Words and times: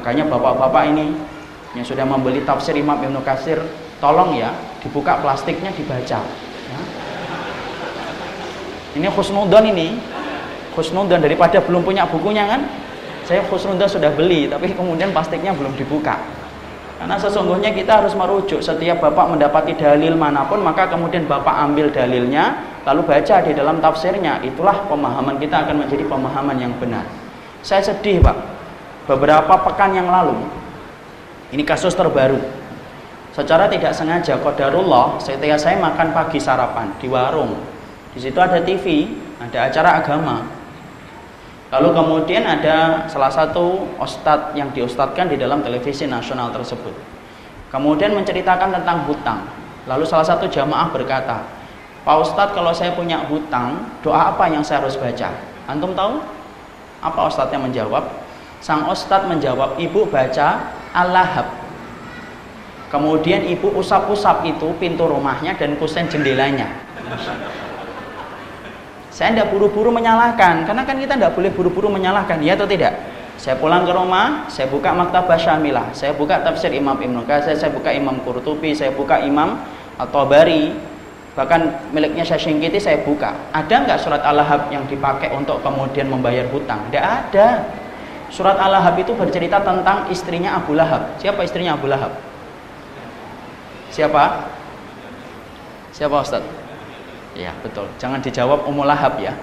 Makanya 0.00 0.24
bapak-bapak 0.32 0.96
ini 0.96 1.12
yang 1.76 1.84
sudah 1.84 2.08
membeli 2.08 2.40
tafsir 2.40 2.72
Imam 2.72 2.96
Ibnu 2.96 3.20
Katsir, 3.20 3.60
tolong 4.00 4.32
ya 4.32 4.48
dibuka 4.80 5.20
plastiknya 5.20 5.68
dibaca. 5.76 6.24
Ya. 6.24 6.80
Ini 8.96 9.06
khusnudon 9.12 9.68
ini, 9.68 10.00
khusnudon 10.72 11.20
daripada 11.20 11.60
belum 11.60 11.84
punya 11.84 12.08
bukunya 12.08 12.48
kan? 12.48 12.64
Saya 13.28 13.44
khusnudon 13.44 13.84
sudah 13.84 14.08
beli, 14.16 14.48
tapi 14.48 14.72
kemudian 14.72 15.12
plastiknya 15.12 15.52
belum 15.52 15.76
dibuka. 15.76 16.16
Karena 16.96 17.16
sesungguhnya 17.20 17.72
kita 17.76 18.00
harus 18.00 18.16
merujuk 18.16 18.60
setiap 18.64 19.04
bapak 19.04 19.36
mendapati 19.36 19.72
dalil 19.76 20.16
mana 20.16 20.44
pun 20.44 20.60
maka 20.60 20.84
kemudian 20.84 21.24
bapak 21.24 21.56
ambil 21.64 21.88
dalilnya 21.88 22.60
lalu 22.84 23.04
baca 23.04 23.40
di 23.40 23.52
dalam 23.52 23.80
tafsirnya. 23.84 24.40
Itulah 24.44 24.84
pemahaman 24.88 25.36
kita 25.36 25.64
akan 25.64 25.84
menjadi 25.84 26.04
pemahaman 26.08 26.56
yang 26.56 26.72
benar. 26.76 27.04
Saya 27.64 27.84
sedih 27.84 28.20
pak. 28.20 28.59
Beberapa 29.08 29.54
pekan 29.64 29.96
yang 29.96 30.08
lalu 30.08 30.36
ini 31.50 31.66
kasus 31.66 31.96
terbaru. 31.98 32.38
Secara 33.30 33.70
tidak 33.70 33.94
sengaja 33.94 34.38
kodarullah 34.42 35.18
setiap 35.22 35.58
saya 35.58 35.78
makan 35.78 36.10
pagi 36.10 36.38
sarapan 36.38 36.90
di 36.98 37.06
warung. 37.06 37.58
Di 38.10 38.18
situ 38.18 38.38
ada 38.42 38.58
TV, 38.62 39.06
ada 39.38 39.70
acara 39.70 40.02
agama. 40.02 40.46
Lalu 41.70 41.94
kemudian 41.94 42.42
ada 42.42 43.06
salah 43.06 43.30
satu 43.30 43.86
ustadz 44.02 44.58
yang 44.58 44.74
diustadkan 44.74 45.30
di 45.30 45.38
dalam 45.38 45.62
televisi 45.62 46.10
nasional 46.10 46.50
tersebut. 46.50 46.90
Kemudian 47.70 48.10
menceritakan 48.18 48.82
tentang 48.82 49.06
hutang. 49.06 49.46
Lalu 49.86 50.02
salah 50.02 50.26
satu 50.26 50.50
jamaah 50.50 50.90
berkata, 50.90 51.46
Pak 52.02 52.16
Ustadz 52.26 52.54
kalau 52.58 52.74
saya 52.74 52.90
punya 52.98 53.22
hutang, 53.30 53.86
doa 54.02 54.34
apa 54.34 54.50
yang 54.50 54.66
saya 54.66 54.82
harus 54.82 54.98
baca? 54.98 55.30
Antum 55.70 55.94
tahu? 55.94 56.18
Apa 57.00 57.30
ustadznya 57.30 57.62
menjawab? 57.62 58.19
Sang 58.60 58.84
ustadz 58.86 59.24
menjawab, 59.24 59.80
ibu 59.80 60.04
baca 60.04 60.76
Al-Lahab. 60.92 61.48
Kemudian 62.92 63.48
ibu 63.48 63.72
usap-usap 63.72 64.44
itu 64.44 64.68
pintu 64.76 65.08
rumahnya 65.08 65.56
dan 65.56 65.78
kusen 65.80 66.10
jendelanya. 66.12 66.68
Saya 69.08 69.32
tidak 69.32 69.48
buru-buru 69.52 69.88
menyalahkan, 69.92 70.68
karena 70.68 70.82
kan 70.84 70.96
kita 71.00 71.16
tidak 71.16 71.32
boleh 71.32 71.50
buru-buru 71.52 71.88
menyalahkan, 71.88 72.40
ya 72.44 72.56
atau 72.58 72.68
tidak? 72.68 72.94
Saya 73.40 73.56
pulang 73.56 73.88
ke 73.88 73.92
rumah, 73.96 74.44
saya 74.52 74.68
buka 74.68 74.92
maktabah 74.92 75.40
Syamilah, 75.40 75.96
saya 75.96 76.12
buka 76.12 76.44
tafsir 76.44 76.68
Imam 76.76 77.00
Ibnu 77.00 77.24
Katsir, 77.24 77.56
saya 77.56 77.72
buka 77.72 77.88
Imam 77.88 78.20
Qurtubi, 78.20 78.76
saya 78.76 78.92
buka 78.92 79.16
Imam 79.24 79.56
At-Tabari, 79.96 80.76
bahkan 81.32 81.80
miliknya 81.88 82.20
saya 82.20 82.36
singkiti 82.36 82.76
saya 82.76 83.00
buka. 83.00 83.32
Ada 83.56 83.88
nggak 83.88 83.98
surat 84.02 84.20
Al-Lahab 84.20 84.68
yang 84.68 84.84
dipakai 84.84 85.32
untuk 85.32 85.64
kemudian 85.64 86.12
membayar 86.12 86.44
hutang? 86.52 86.84
Tidak 86.92 87.00
ada. 87.00 87.48
Surat 88.30 88.54
Al-Lahab 88.56 88.94
itu 88.94 89.10
bercerita 89.12 89.58
tentang 89.58 90.06
istrinya 90.06 90.54
Abu 90.54 90.78
Lahab. 90.78 91.18
Siapa 91.18 91.42
istrinya 91.42 91.74
Abu 91.74 91.90
Lahab? 91.90 92.14
Siapa? 93.90 94.46
Siapa 95.90 96.16
Ustaz? 96.22 96.46
Ya 97.34 97.50
betul. 97.60 97.90
Jangan 97.98 98.22
dijawab 98.22 98.70
Ummu 98.70 98.86
Lahab 98.86 99.18
ya. 99.18 99.34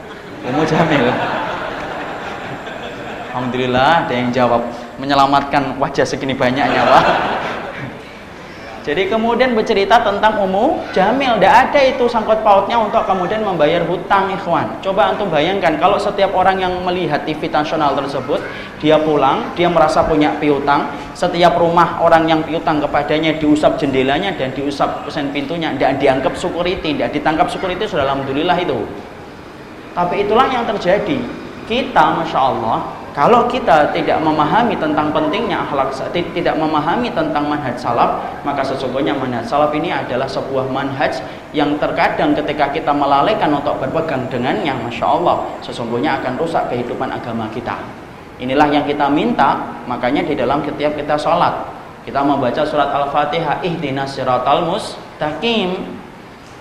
Ummu 0.48 0.64
Jamil. 0.64 1.12
Alhamdulillah 3.28 4.08
ada 4.08 4.14
yang 4.16 4.32
jawab 4.34 4.66
menyelamatkan 4.98 5.78
wajah 5.78 6.08
segini 6.08 6.34
banyaknya 6.34 6.82
Pak. 6.88 7.06
Jadi 8.88 9.12
kemudian 9.12 9.52
bercerita 9.52 10.00
tentang 10.00 10.40
Ummu 10.48 10.96
Jamil. 10.96 11.36
Tidak 11.36 11.52
ada 11.52 11.80
itu 11.84 12.08
sangkut 12.08 12.40
pautnya 12.40 12.80
untuk 12.80 13.04
kemudian 13.04 13.44
membayar 13.44 13.84
hutang 13.84 14.32
ikhwan. 14.32 14.80
Coba 14.80 15.12
antum 15.12 15.28
bayangkan 15.28 15.76
kalau 15.76 16.00
setiap 16.00 16.32
orang 16.32 16.56
yang 16.64 16.72
melihat 16.88 17.28
TV 17.28 17.52
nasional 17.52 17.92
tersebut, 18.00 18.40
dia 18.80 18.96
pulang, 18.96 19.52
dia 19.60 19.68
merasa 19.68 20.08
punya 20.08 20.40
piutang, 20.40 20.88
setiap 21.12 21.60
rumah 21.60 22.00
orang 22.00 22.32
yang 22.32 22.40
piutang 22.48 22.80
kepadanya 22.80 23.36
diusap 23.36 23.76
jendelanya 23.76 24.32
dan 24.40 24.56
diusap 24.56 25.04
kusen 25.04 25.36
pintunya, 25.36 25.76
tidak 25.76 26.00
dianggap 26.00 26.34
security, 26.40 26.96
tidak 26.96 27.12
ditangkap 27.12 27.52
security 27.52 27.84
sudah 27.84 28.08
alhamdulillah 28.08 28.56
itu. 28.56 28.88
Tapi 29.92 30.24
itulah 30.24 30.48
yang 30.48 30.64
terjadi. 30.64 31.20
Kita, 31.68 32.24
masya 32.24 32.40
Allah, 32.40 32.88
kalau 33.18 33.50
kita 33.50 33.90
tidak 33.98 34.22
memahami 34.22 34.78
tentang 34.78 35.10
pentingnya 35.10 35.66
akhlak 35.66 35.90
tidak 36.14 36.54
memahami 36.54 37.10
tentang 37.10 37.50
manhaj 37.50 37.74
salaf, 37.74 38.22
maka 38.46 38.62
sesungguhnya 38.62 39.18
manhaj 39.18 39.42
salaf 39.42 39.74
ini 39.74 39.90
adalah 39.90 40.30
sebuah 40.30 40.70
manhaj 40.70 41.18
yang 41.50 41.82
terkadang 41.82 42.38
ketika 42.38 42.70
kita 42.70 42.94
melalaikan 42.94 43.58
untuk 43.58 43.74
berpegang 43.82 44.30
dengannya, 44.30 44.70
masya 44.86 45.18
Allah, 45.18 45.50
sesungguhnya 45.66 46.22
akan 46.22 46.38
rusak 46.38 46.70
kehidupan 46.70 47.10
agama 47.10 47.50
kita. 47.50 47.82
Inilah 48.38 48.70
yang 48.70 48.86
kita 48.86 49.10
minta, 49.10 49.82
makanya 49.90 50.22
di 50.22 50.38
dalam 50.38 50.62
setiap 50.62 50.94
kita 50.94 51.18
sholat, 51.18 51.74
kita 52.06 52.22
membaca 52.22 52.62
surat 52.70 52.94
Al-Fatihah, 52.94 53.66
ihdinas 53.66 54.14
siratal 54.14 54.70
mustaqim. 54.70 55.74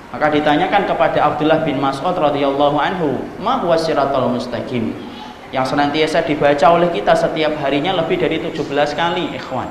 Maka 0.08 0.32
ditanyakan 0.32 0.88
kepada 0.88 1.20
Abdullah 1.20 1.68
bin 1.68 1.84
Mas'ud 1.84 2.16
radhiyallahu 2.16 2.80
anhu, 2.80 3.20
"Ma 3.44 3.60
huwa 3.60 3.76
siratal 3.76 4.32
mustaqim?" 4.32 5.15
Yang 5.56 5.64
senantiasa 5.64 6.20
dibaca 6.20 6.68
oleh 6.68 6.92
kita 6.92 7.16
setiap 7.16 7.56
harinya 7.64 7.96
lebih 7.96 8.20
dari 8.20 8.44
17 8.44 8.60
kali 8.92 9.32
ikhwan. 9.40 9.64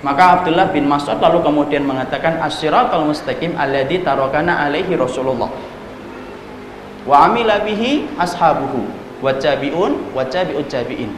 Maka 0.00 0.40
Abdullah 0.40 0.72
bin 0.72 0.88
Mas'ud 0.88 1.20
lalu 1.20 1.44
kemudian 1.44 1.84
mengatakan 1.84 2.40
as-siratal 2.40 3.04
mustaqim 3.04 3.52
alladhi 3.52 4.00
tarokana 4.00 4.64
alaihi 4.64 4.96
Rasulullah. 4.96 5.52
Wa 7.04 7.28
amila 7.28 7.60
bihi 7.60 8.08
ashabuhu 8.16 8.88
wa 9.20 9.28
tabi'un 9.36 10.16
wa 10.16 10.24
tabi'ut 10.24 10.64
tabi'in. 10.72 11.12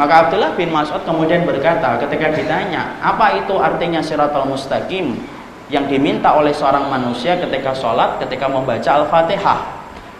Maka 0.00 0.32
Abdullah 0.32 0.56
bin 0.56 0.72
Mas'ud 0.72 1.04
kemudian 1.04 1.44
berkata 1.44 2.00
ketika 2.08 2.32
ditanya 2.32 2.96
apa 3.04 3.36
itu 3.36 3.52
artinya 3.60 4.00
siratal 4.00 4.48
mustaqim? 4.48 5.36
yang 5.66 5.90
diminta 5.90 6.30
oleh 6.30 6.54
seorang 6.54 6.86
manusia 6.86 7.34
ketika 7.42 7.74
sholat 7.74 8.22
ketika 8.22 8.46
membaca 8.46 8.86
Al-Fatihah 9.02 9.75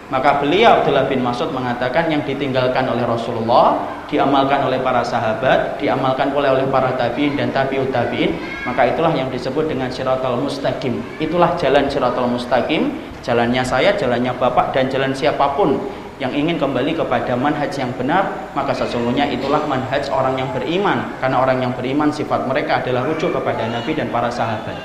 maka 0.07 0.39
beliau 0.39 0.79
Abdullah 0.79 1.11
bin 1.11 1.19
Mas'ud 1.19 1.51
mengatakan 1.51 2.07
yang 2.07 2.23
ditinggalkan 2.23 2.87
oleh 2.87 3.03
Rasulullah, 3.03 3.75
diamalkan 4.07 4.63
oleh 4.63 4.79
para 4.79 5.03
sahabat, 5.03 5.75
diamalkan 5.83 6.31
oleh 6.31 6.47
oleh 6.47 6.63
para 6.71 6.95
tabi'in 6.95 7.35
dan 7.35 7.51
tabi'ut 7.51 7.91
tabi'in, 7.91 8.39
maka 8.63 8.87
itulah 8.87 9.11
yang 9.11 9.27
disebut 9.27 9.67
dengan 9.67 9.91
siratal 9.91 10.39
mustaqim. 10.39 11.03
Itulah 11.19 11.59
jalan 11.59 11.91
siratal 11.91 12.31
mustaqim, 12.31 12.95
jalannya 13.19 13.59
saya, 13.67 13.91
jalannya 13.99 14.31
Bapak 14.39 14.71
dan 14.71 14.87
jalan 14.87 15.11
siapa 15.11 15.59
pun 15.59 15.75
yang 16.23 16.31
ingin 16.31 16.55
kembali 16.55 16.95
kepada 16.95 17.35
manhaj 17.35 17.75
yang 17.75 17.91
benar, 17.99 18.49
maka 18.55 18.71
sesungguhnya 18.71 19.27
itulah 19.27 19.59
manhaj 19.67 20.07
orang 20.07 20.39
yang 20.39 20.49
beriman. 20.55 21.19
Karena 21.19 21.43
orang 21.43 21.61
yang 21.61 21.75
beriman 21.75 22.09
sifat 22.09 22.47
mereka 22.47 22.79
adalah 22.79 23.03
rujuk 23.05 23.35
kepada 23.35 23.67
Nabi 23.69 23.91
dan 23.91 24.07
para 24.07 24.31
sahabat. 24.31 24.81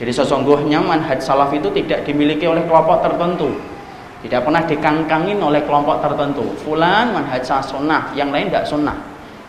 Jadi 0.00 0.16
sesungguhnya 0.16 0.80
manhaj 0.80 1.20
salaf 1.20 1.52
itu 1.52 1.68
tidak 1.76 2.08
dimiliki 2.08 2.48
oleh 2.48 2.64
kelompok 2.64 3.04
tertentu, 3.04 3.52
tidak 4.20 4.44
pernah 4.44 4.62
dikangkangin 4.68 5.40
oleh 5.40 5.64
kelompok 5.64 6.04
tertentu. 6.04 6.44
Fulan 6.60 7.16
manhaj 7.16 7.40
sunnah, 7.64 8.12
yang 8.12 8.28
lain 8.28 8.52
tidak 8.52 8.68
sunnah. 8.68 8.96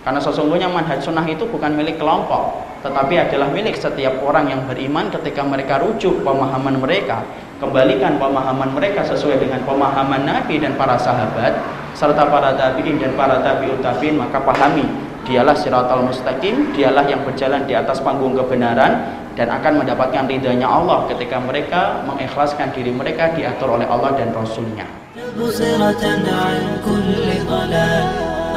Karena 0.02 0.18
sesungguhnya 0.18 0.72
manhaj 0.72 1.04
sunnah 1.04 1.28
itu 1.28 1.46
bukan 1.46 1.76
milik 1.78 2.02
kelompok, 2.02 2.64
tetapi 2.82 3.22
adalah 3.22 3.52
milik 3.54 3.78
setiap 3.78 4.18
orang 4.26 4.50
yang 4.50 4.62
beriman 4.66 5.14
ketika 5.14 5.46
mereka 5.46 5.78
rujuk 5.78 6.26
pemahaman 6.26 6.82
mereka, 6.82 7.22
kembalikan 7.62 8.18
pemahaman 8.18 8.74
mereka 8.74 9.06
sesuai 9.06 9.38
dengan 9.38 9.62
pemahaman 9.62 10.26
Nabi 10.26 10.58
dan 10.58 10.74
para 10.74 10.98
sahabat, 10.98 11.54
serta 11.94 12.26
para 12.32 12.58
tabi'in 12.58 12.98
dan 12.98 13.14
para 13.14 13.44
tabi'ut 13.46 13.84
tabi'in, 13.84 14.18
maka 14.18 14.42
pahami 14.42 15.11
dialah 15.27 15.57
siratal 15.59 16.07
mustaqim, 16.07 16.73
dialah 16.77 17.05
yang 17.07 17.23
berjalan 17.27 17.67
di 17.67 17.75
atas 17.75 18.01
panggung 18.01 18.39
kebenaran 18.39 19.25
dan 19.37 19.49
akan 19.53 19.85
mendapatkan 19.85 20.25
ridhanya 20.25 20.67
Allah 20.67 21.05
ketika 21.13 21.37
mereka 21.43 22.01
mengikhlaskan 22.09 22.73
diri 22.73 22.91
mereka 22.91 23.35
diatur 23.37 23.77
oleh 23.77 23.87
Allah 23.87 24.17
dan 24.17 24.33
Rasulnya. 24.33 24.87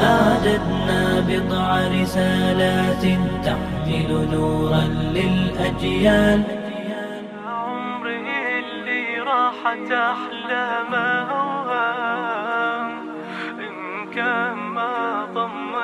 أعددنا 0.00 1.20
بضع 1.28 1.68
رسالات 2.02 3.04
تحمل 3.44 4.28
نورا 4.32 4.84
للأجيال 5.16 6.42
عمره 7.46 8.28
اللي 8.60 9.20
راحت 9.20 9.92
أحلامه 9.92 11.28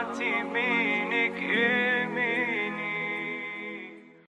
Fatimi'nin 0.02 1.31